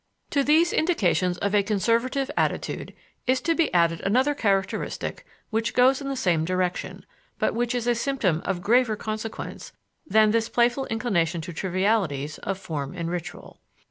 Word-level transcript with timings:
To 0.31 0.43
these 0.43 0.73
indications 0.73 1.37
of 1.37 1.53
a 1.53 1.61
conservative 1.61 2.31
attitude 2.35 2.95
is 3.27 3.39
to 3.41 3.53
be 3.53 3.71
added 3.71 3.99
another 4.01 4.33
characteristic 4.33 5.27
which 5.51 5.75
goes 5.75 6.01
in 6.01 6.09
the 6.09 6.15
same 6.15 6.43
direction, 6.43 7.05
but 7.37 7.53
which 7.53 7.75
is 7.75 7.85
a 7.85 7.93
symptom 7.93 8.41
of 8.43 8.63
graver 8.63 8.95
consequence 8.95 9.73
that 10.07 10.31
this 10.31 10.49
playful 10.49 10.87
inclination 10.87 11.39
to 11.41 11.53
trivialities 11.53 12.39
of 12.39 12.57
form 12.57 12.95
and 12.95 13.11
ritual. 13.11 13.59